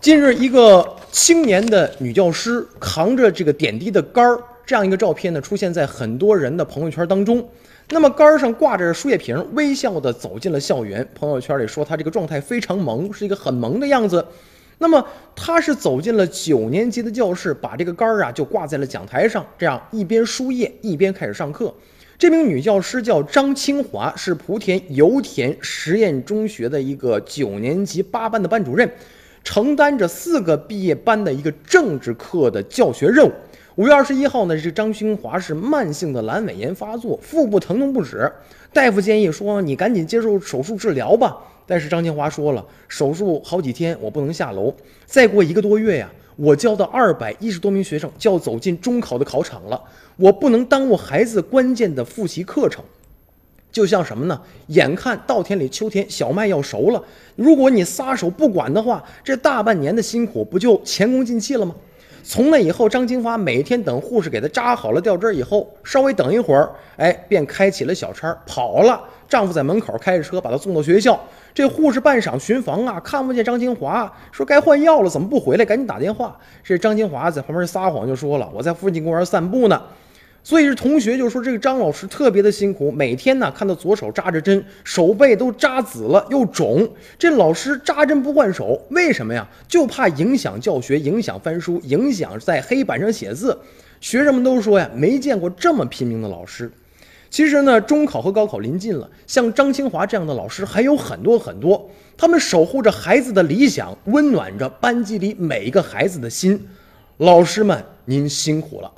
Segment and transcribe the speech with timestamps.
[0.00, 7.44] 近日，一个青年的女教师扛着这个点滴的杆儿，这样一个照片呢，出现在很多人的朋友圈当中。
[7.90, 11.06] 那么杆儿上挂着输液瓶，微笑的走进了校园。
[11.16, 14.24] 朋友圈里说她这个状态非常萌，是一个很萌的样子。
[14.78, 21.74] 那么她是走进了九年级的教室，把这个杆儿啊就挂在了讲台上，这样一边输液一边开始上课。
[22.16, 28.88] 这名女教师叫张清华，是莆田油田实验中学的一个九年级八班的班主任。
[29.42, 33.32] 承担着四个毕业班的一个政治课的教学任务。
[33.76, 38.30] 五月二十一号呢，这张新华是慢性的阑尾炎发作，腹部疼痛不止。
[38.72, 44.74] 大夫建议说：“你赶紧接受手术治疗吧。”但是张清华说了：“手术好几天，我不能下楼。
[45.06, 49.80] 再过一个多月呀，我教的二百一十多名学生就要走进中考的考场了，
[50.16, 52.82] 我不能耽误孩子关键的复习课程。”
[53.78, 54.40] 就像什么呢？
[54.66, 57.00] 眼看稻田里秋天小麦要熟了，
[57.36, 61.72] 如果你撒手不管的话，这大半年的辛苦不就前功尽弃了吗？
[62.24, 69.00] 从那以后，张金华每天等护士给她扎好了吊针以后，稍微等一会儿，哎，便开起了小差跑了。
[69.28, 71.16] 丈夫在门口开着车把她送到学校。
[71.54, 75.64] 这护士半晌巡房啊，看不见张金华，说该换药了，怎么不回来？
[75.64, 76.36] 赶紧打电话。
[76.64, 79.80] 这张金华在旁边撒谎，就说了：“我在附近公园散步呢。”
[80.48, 86.88] 所以是同学就说这个张老师特别的辛苦，每天呢看到左手扎着针，手背都扎紫了又肿。
[87.18, 89.46] 这老师扎针不换手，为什么呀？
[89.68, 93.58] 就怕影响教学，影响翻书，影响在黑板上写字。
[94.00, 96.72] 学生们都说呀，没见过这么拼命的老师。
[97.28, 106.66] 其实呢，中考和高考临近了，像张清华这样的老师还有很多很多，他们守护着孩子的理想，温暖着班级里每一个孩子的心。
[107.18, 108.90] 老师们，您辛苦了。